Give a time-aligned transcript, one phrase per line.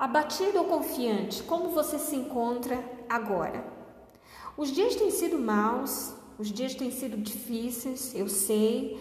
[0.00, 3.62] Abatido ou confiante, como você se encontra agora?
[4.56, 8.98] Os dias têm sido maus, os dias têm sido difíceis, eu sei,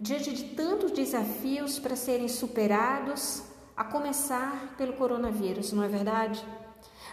[0.00, 3.42] diante de tantos desafios para serem superados,
[3.76, 6.42] a começar pelo coronavírus, não é verdade?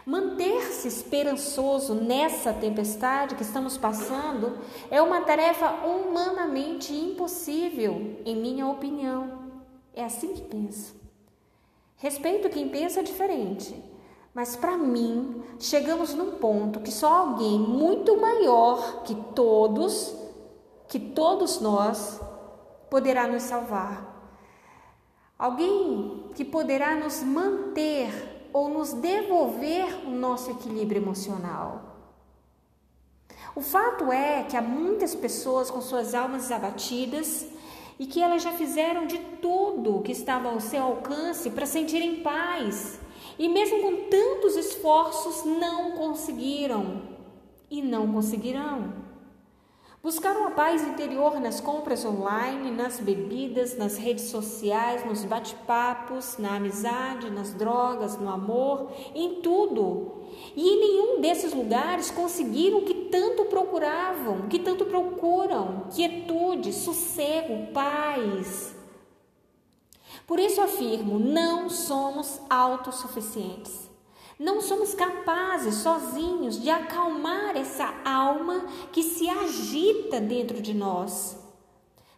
[0.06, 4.58] Manter-se esperançoso nessa tempestade que estamos passando
[4.90, 9.52] é uma tarefa humanamente impossível, em minha opinião.
[9.94, 11.05] É assim que penso.
[11.98, 13.82] Respeito quem pensa diferente,
[14.34, 20.14] mas para mim, chegamos num ponto que só alguém muito maior que todos,
[20.90, 22.20] que todos nós,
[22.90, 24.14] poderá nos salvar.
[25.40, 31.96] Alguém que poderá nos manter ou nos devolver o nosso equilíbrio emocional.
[33.56, 37.46] O fato é que há muitas pessoas com suas almas abatidas
[38.00, 43.00] e que elas já fizeram de tudo que estava ao seu alcance para sentirem paz.
[43.38, 47.02] E mesmo com tantos esforços, não conseguiram
[47.70, 49.05] e não conseguirão.
[50.06, 56.58] Buscaram a paz interior nas compras online, nas bebidas, nas redes sociais, nos bate-papos, na
[56.58, 60.22] amizade, nas drogas, no amor, em tudo.
[60.56, 66.72] E em nenhum desses lugares conseguiram o que tanto procuravam, o que tanto procuram: quietude,
[66.72, 68.76] sossego, paz.
[70.28, 73.95] Por isso afirmo: não somos autossuficientes.
[74.38, 81.38] Não somos capazes sozinhos de acalmar essa alma que se agita dentro de nós.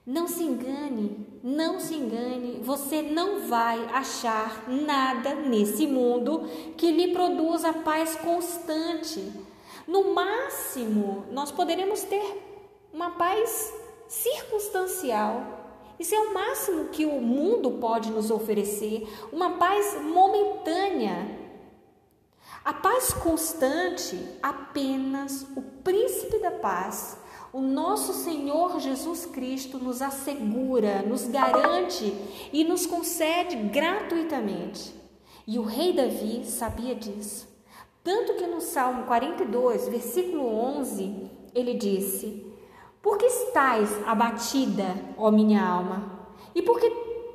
[0.03, 7.13] Não se engane, não se engane, você não vai achar nada nesse mundo que lhe
[7.13, 9.31] produza paz constante.
[9.85, 12.41] No máximo, nós poderemos ter
[12.91, 13.71] uma paz
[14.07, 15.93] circunstancial.
[15.99, 21.46] Isso é o máximo que o mundo pode nos oferecer, uma paz momentânea
[22.67, 27.17] a paz constante, apenas o príncipe da paz,
[27.53, 32.13] o nosso Senhor Jesus Cristo nos assegura, nos garante
[32.51, 34.93] e nos concede gratuitamente.
[35.47, 37.47] E o rei Davi sabia disso.
[38.03, 42.53] Tanto que no Salmo 42, versículo 11, ele disse:
[43.01, 46.27] Por que estás abatida, ó minha alma?
[46.53, 46.89] E por que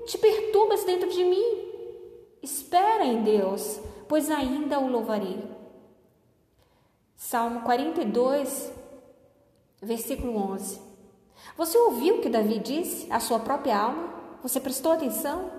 [0.04, 1.72] te perturbas dentro de mim?
[2.42, 3.81] Espera em Deus
[4.12, 5.42] pois ainda o louvarei.
[7.16, 8.70] Salmo 42,
[9.80, 10.78] versículo 11.
[11.56, 14.12] Você ouviu o que Davi disse à sua própria alma?
[14.42, 15.50] Você prestou atenção?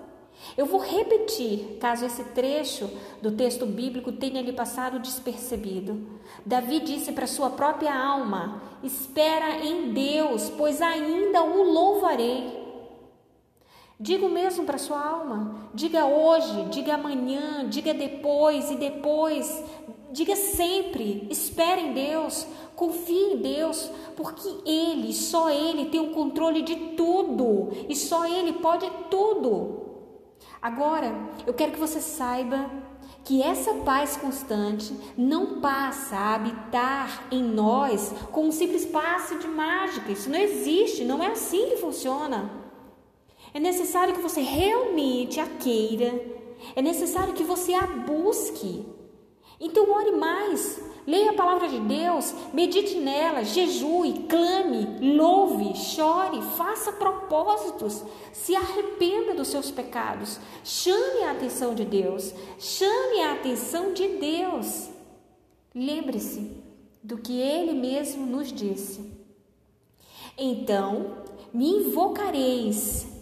[0.56, 2.88] Eu vou repetir, caso esse trecho
[3.24, 6.20] do texto bíblico tenha lhe passado despercebido.
[6.46, 12.63] Davi disse para sua própria alma: Espera em Deus, pois ainda o louvarei.
[14.00, 15.70] Diga o mesmo para sua alma.
[15.74, 19.64] Diga hoje, diga amanhã, diga depois e depois.
[20.12, 21.28] Diga sempre.
[21.30, 22.46] Espere em Deus.
[22.76, 28.54] Confie em Deus, porque Ele, só Ele tem o controle de tudo e só Ele
[28.54, 29.84] pode tudo.
[30.62, 31.14] Agora,
[31.46, 32.70] eu quero que você saiba
[33.24, 39.48] que essa paz constante não passa a habitar em nós com um simples passe de
[39.48, 40.12] mágica.
[40.12, 42.63] Isso não existe, não é assim que funciona.
[43.54, 46.14] É necessário que você realmente a queira.
[46.76, 48.86] É necessário que você a busque.
[49.60, 50.82] Então, ore mais.
[51.06, 59.34] Leia a palavra de Deus, medite nela, jejue, clame, louve, chore, faça propósitos, se arrependa
[59.34, 64.90] dos seus pecados, chame a atenção de Deus, chame a atenção de Deus.
[65.76, 66.64] Lembre-se
[67.04, 69.12] do que ele mesmo nos disse.
[70.38, 71.18] Então
[71.54, 73.13] me invocareis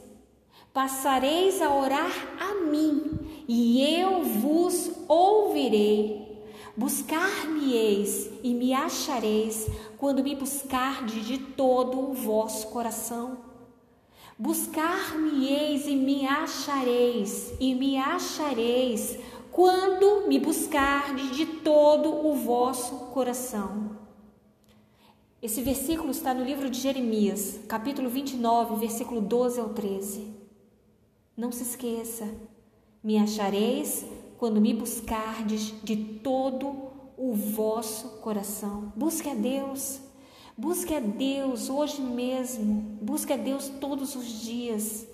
[0.73, 6.41] Passareis a orar a mim, e eu vos ouvirei.
[6.77, 9.67] Buscar-me-eis e me achareis
[9.97, 13.39] quando me buscardes de todo o vosso coração.
[14.39, 19.19] Buscar-me-eis e me achareis, e me achareis
[19.51, 23.97] quando me buscardes de todo o vosso coração.
[25.41, 30.40] Esse versículo está no livro de Jeremias, capítulo 29, versículo 12 ao 13.
[31.35, 32.27] Não se esqueça,
[33.03, 34.05] me achareis
[34.37, 38.91] quando me buscardes de todo o vosso coração.
[38.95, 40.01] Busque a Deus,
[40.57, 45.07] busque a Deus hoje mesmo, busque a Deus todos os dias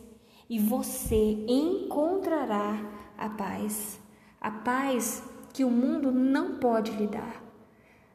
[0.50, 2.80] e você encontrará
[3.18, 4.00] a paz,
[4.42, 5.22] a paz
[5.54, 7.44] que o mundo não pode lhe dar,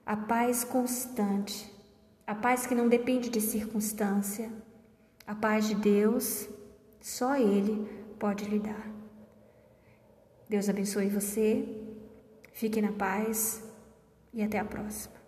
[0.04, 1.72] a paz constante,
[2.26, 4.50] a paz que não depende de circunstância,
[5.26, 6.48] a paz de Deus
[7.02, 7.86] só Ele
[8.18, 8.90] pode lhe dar.
[10.48, 11.66] Deus abençoe você,
[12.52, 13.62] fique na paz
[14.32, 15.21] e até a próxima.